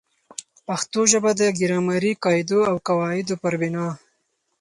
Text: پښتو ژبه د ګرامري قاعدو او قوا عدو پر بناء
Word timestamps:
پښتو 0.67 0.99
ژبه 1.11 1.31
د 1.39 1.41
ګرامري 1.59 2.11
قاعدو 2.23 2.59
او 2.69 2.75
قوا 2.87 3.07
عدو 3.17 3.35
پر 3.41 3.53
بناء 3.61 3.93